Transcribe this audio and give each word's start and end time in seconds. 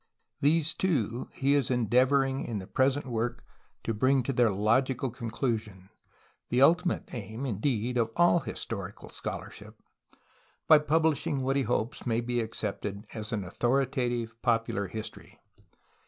These 0.39 0.73
two 0.73 1.29
he 1.33 1.53
is 1.53 1.69
endeavoring 1.69 2.43
in 2.43 2.57
the 2.57 2.65
pres 2.65 2.97
ent 2.97 3.05
work 3.05 3.45
to 3.83 3.93
bring 3.93 4.23
to 4.23 4.33
their 4.33 4.49
logical 4.49 5.11
conclusion— 5.11 5.91
the 6.49 6.59
ultimate 6.59 7.13
aim, 7.13 7.45
indeed, 7.45 7.99
of 7.99 8.09
all 8.15 8.39
historical 8.39 9.09
scholarship— 9.09 9.79
by 10.67 10.79
publishing 10.79 11.43
what 11.43 11.55
he 11.55 11.61
hopes 11.61 12.03
may 12.07 12.19
be 12.19 12.39
accepted 12.41 13.05
as 13.13 13.31
an 13.31 13.43
authoritative 13.43 14.35
popular 14.41 14.87
history. 14.87 15.39